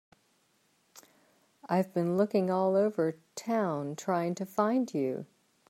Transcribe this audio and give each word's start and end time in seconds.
I've 1.69 1.93
been 1.93 2.17
looking 2.17 2.49
all 2.49 2.75
over 2.75 3.19
town 3.35 3.95
trying 3.95 4.33
to 4.33 4.47
find 4.47 4.91
you. 4.91 5.27